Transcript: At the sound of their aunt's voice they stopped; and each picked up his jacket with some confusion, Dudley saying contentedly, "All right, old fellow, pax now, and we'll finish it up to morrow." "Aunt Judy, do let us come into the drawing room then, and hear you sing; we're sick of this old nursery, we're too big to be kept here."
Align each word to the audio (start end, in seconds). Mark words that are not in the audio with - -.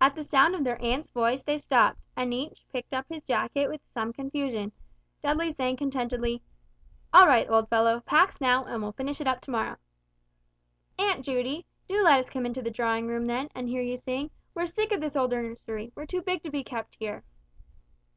At 0.00 0.16
the 0.16 0.24
sound 0.24 0.56
of 0.56 0.64
their 0.64 0.82
aunt's 0.82 1.12
voice 1.12 1.40
they 1.44 1.56
stopped; 1.56 2.00
and 2.16 2.34
each 2.34 2.66
picked 2.72 2.92
up 2.92 3.06
his 3.08 3.22
jacket 3.22 3.68
with 3.68 3.80
some 3.94 4.12
confusion, 4.12 4.72
Dudley 5.22 5.52
saying 5.52 5.76
contentedly, 5.76 6.42
"All 7.12 7.28
right, 7.28 7.48
old 7.48 7.68
fellow, 7.68 8.00
pax 8.00 8.40
now, 8.40 8.64
and 8.64 8.82
we'll 8.82 8.90
finish 8.90 9.20
it 9.20 9.28
up 9.28 9.40
to 9.42 9.52
morrow." 9.52 9.76
"Aunt 10.98 11.24
Judy, 11.24 11.64
do 11.86 12.02
let 12.02 12.18
us 12.18 12.28
come 12.28 12.44
into 12.44 12.60
the 12.60 12.72
drawing 12.72 13.06
room 13.06 13.28
then, 13.28 13.48
and 13.54 13.68
hear 13.68 13.82
you 13.82 13.96
sing; 13.96 14.32
we're 14.52 14.66
sick 14.66 14.90
of 14.90 15.00
this 15.00 15.14
old 15.14 15.30
nursery, 15.30 15.92
we're 15.94 16.06
too 16.06 16.22
big 16.22 16.42
to 16.42 16.50
be 16.50 16.64
kept 16.64 16.96
here." 16.98 17.22